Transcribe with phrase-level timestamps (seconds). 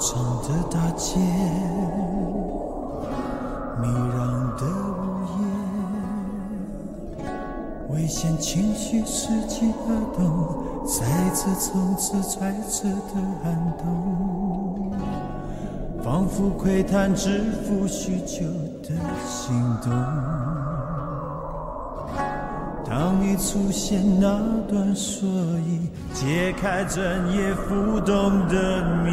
[0.00, 1.20] 长的大街，
[3.82, 4.16] 迷攘
[4.56, 4.64] 的
[4.96, 5.02] 午
[7.18, 7.24] 夜，
[7.90, 10.24] 危险情绪伺机而动，
[10.86, 14.90] 在这从此揣测的寒冬，
[16.02, 18.46] 仿佛窥探致富许久
[18.82, 18.94] 的
[19.28, 19.92] 心动。
[22.88, 25.28] 当你出现那段所
[25.60, 29.10] 以，解开整夜浮动的迷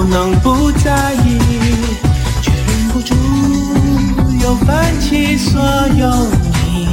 [0.00, 1.38] 不能不在意，
[2.40, 3.14] 却忍不住
[4.42, 6.26] 又泛起所有
[6.64, 6.88] 你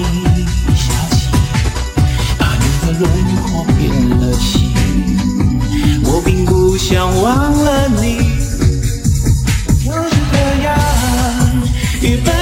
[0.76, 1.30] 消息，
[2.38, 3.10] 把你的轮
[3.44, 3.80] 廓变
[4.20, 4.74] 了形，
[6.04, 8.18] 我并不想忘了你。
[9.86, 10.78] 就是这样，
[12.02, 12.36] 一本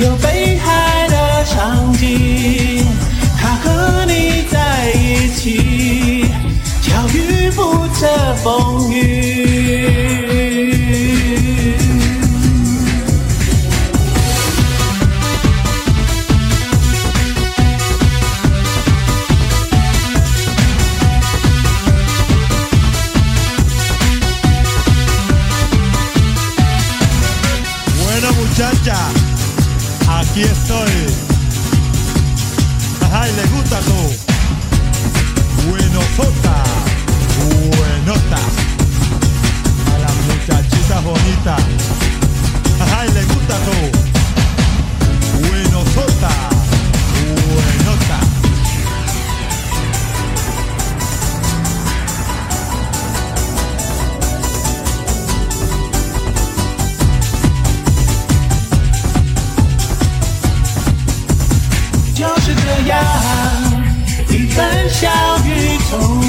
[0.00, 2.86] 有北海的场景，
[3.38, 6.24] 他和你在一起，
[6.80, 9.29] 巧遇不测风雨。
[30.18, 30.90] Aquí estoy.
[33.12, 34.00] Ay, le gusta tú.
[35.68, 36.64] Buenosota,
[37.76, 38.79] buenota.
[64.90, 65.08] 小
[65.44, 66.19] 宇宙。